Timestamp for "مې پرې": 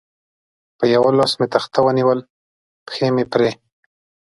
3.15-3.49